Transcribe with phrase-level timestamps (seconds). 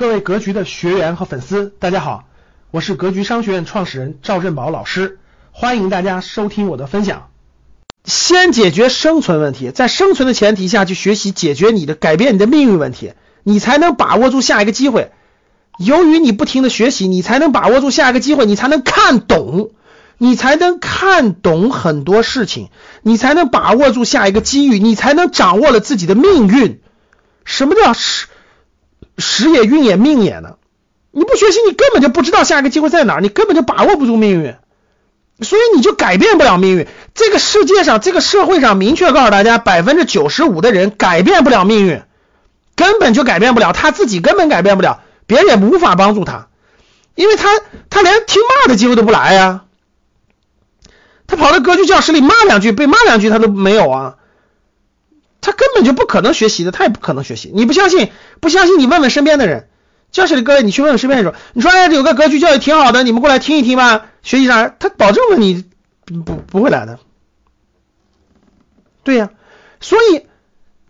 [0.00, 2.24] 各位格局的学员和粉丝，大家好，
[2.70, 5.18] 我是格局商学院创始人赵振宝老师，
[5.52, 7.28] 欢迎大家收听我的分享。
[8.06, 15.12] 先解决生存问题，在生存的前提下去学习解决你的改变你的命运问题，你才能把握住下一个机会。
[15.76, 19.72] 由于你不停的学习，你才能把握住下一个机会，你才能看懂，
[20.16, 22.70] 你才能看懂很多事情，
[23.02, 26.80] 你才能把握住下一个机遇，你才能掌握了自己的命运。
[27.44, 28.28] 什么叫是
[29.18, 30.56] 时也运也命也呢？
[31.12, 34.54] 你不学习，你根本就不知道下一个机会在哪，你根本就把握不住命运，
[35.40, 36.86] 所以你就改变不了命运。
[37.14, 42.02] 这个世界上，这个社会上明确告诉大家，百分之九十五的人改变不了命运，
[42.76, 46.46] 根本就改变不了，他自己根本改变不了，别人也无法帮助他，
[47.16, 47.48] 因为他
[47.90, 49.62] 他连听骂的机会都不来呀，
[51.26, 54.14] 他跑到歌剧教室里骂两句，被骂两句他都没有啊。
[55.50, 57.50] 他根本就不可能学习的，他也不可能学习。
[57.52, 58.12] 你不相信？
[58.40, 59.68] 不相信你问问身边的人，
[60.12, 64.68] 教室里各位，你去问问身边的人，你说哎，这有个格局教育挺好的，你们过来听一听吧，学习啥？
[64.68, 65.64] 他保证问你
[66.04, 67.00] 不不会来的。
[69.02, 69.30] 对呀，
[69.80, 70.26] 所以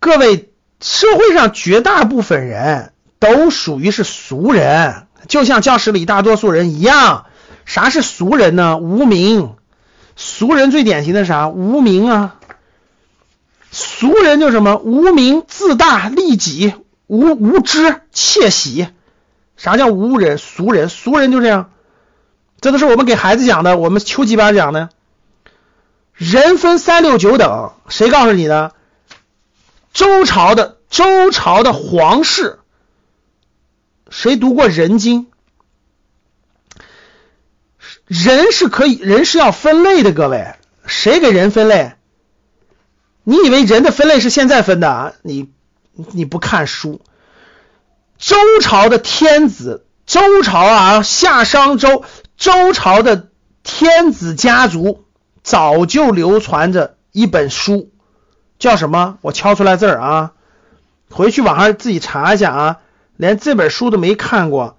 [0.00, 0.50] 各位，
[0.82, 7.24] 社会上绝大部分人都属于是俗人，就像教室里大多数人一样。
[7.64, 8.76] 啥是俗人呢？
[8.76, 9.54] 无名。
[10.14, 11.48] 俗人最典型的啥？
[11.48, 12.36] 无名啊。
[14.02, 16.74] 俗人就什么无名自大利己
[17.06, 18.88] 无无知窃喜，
[19.56, 20.88] 啥叫无人俗人？
[20.88, 21.70] 俗人就这样，
[22.60, 24.88] 这都是我们给孩子讲的，我们秋季班讲的。
[26.14, 28.74] 人分三六九等，谁告诉你的？
[29.92, 32.58] 周朝的周朝的皇室，
[34.10, 35.26] 谁读过《人经》？
[38.08, 41.92] 人是可以，人是要分类的，各位，谁给人分类？
[43.24, 45.12] 你以为人的分类是现在分的啊？
[45.22, 45.48] 你
[46.12, 47.00] 你不看书，
[48.18, 52.04] 周朝的天子，周朝啊，夏商周，
[52.36, 53.28] 周朝的
[53.62, 55.04] 天子家族
[55.42, 57.90] 早就流传着一本书，
[58.58, 59.18] 叫什么？
[59.20, 60.32] 我敲出来字儿啊，
[61.10, 62.80] 回去网上自己查一下啊，
[63.16, 64.78] 连这本书都没看过，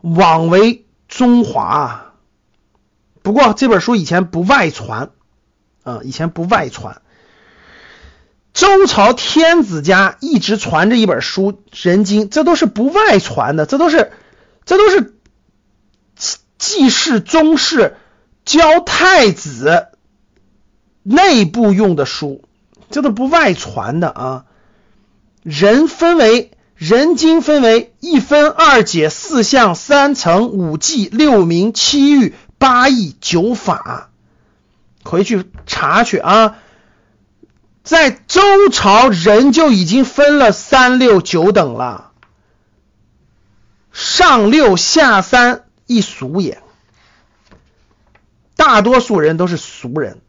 [0.00, 2.12] 枉为中华。
[3.22, 5.10] 不过这本书以前不外传
[5.84, 7.02] 啊，以前不外传。
[8.58, 14.10] 周朝天子家一直传着一本书《人经》，这都是不外传的，这都是
[14.64, 15.14] 这都是
[16.58, 17.94] 祭祀宗室
[18.44, 19.86] 教太子
[21.04, 22.42] 内部用的书，
[22.90, 24.44] 这都不外传的啊。
[25.44, 26.42] 人分为
[26.74, 34.10] 《人经》，分为一分二解四象三层五纪六名七喻八义九法，
[35.04, 36.56] 回去查去啊。
[37.88, 42.12] 在周朝，人就已经分了三六九等了，
[43.92, 46.62] 上六下三，一俗也。
[48.56, 50.20] 大多数人都是俗人，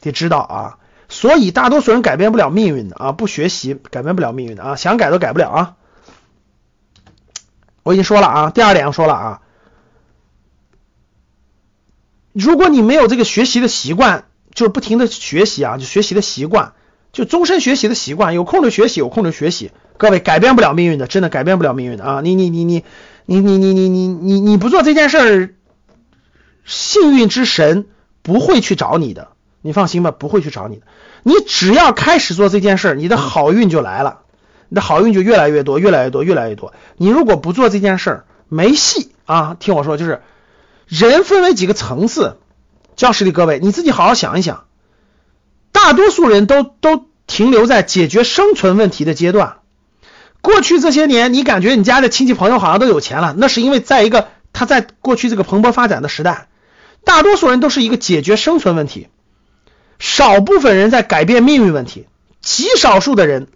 [0.00, 0.78] 得知道啊。
[1.08, 5.76] 所以大多数人改变不了命运的啊，不学习改变不了命运的啊，想改都改不了啊。
[7.82, 9.42] 我已经说了啊，第二点我说了啊，
[12.32, 14.26] 如果你没有这个学习的习惯。
[14.56, 16.72] 就是不停的学习啊，就学习的习惯，
[17.12, 19.70] 就终身学习的习惯，有空就学习，有空就学习。
[19.98, 22.20] 各位改变不了命运的，真的改变不了命运的啊！
[22.22, 22.82] 你你你你
[23.26, 25.50] 你你你你你你你不做这件事儿，
[26.64, 27.86] 幸运之神
[28.22, 29.28] 不会去找你的，
[29.60, 30.82] 你放心吧，不会去找你的。
[31.22, 34.20] 你只要开始做这件事儿，你的好运就来了，
[34.70, 36.72] 你的好运就越来越多，越来越多，越来越多。
[36.96, 39.54] 你如果不做这件事儿，没戏啊！
[39.60, 40.22] 听我说，就是
[40.86, 42.38] 人分为几个层次。
[42.96, 44.64] 教室里各位，你自己好好想一想，
[45.70, 49.58] 大多数人都都停留在解决生存问题的阶段。
[50.40, 56.48] 过去这些年，你感觉你家的亲戚朋友好像都有钱了，那是因为在一个他在过去这个蓬勃发展的时代，
[57.04, 59.08] 大多数人都是一个解决生存问题，
[59.98, 62.06] 少部分人在改变命运问题，
[62.40, 63.48] 极少数的人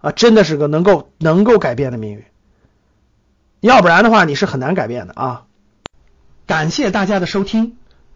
[0.00, 2.24] 啊，真的是个能够能够改变的命运，
[3.60, 5.42] 要不然的话，你是很难改变的啊。
[6.46, 7.76] 感谢大家的收听。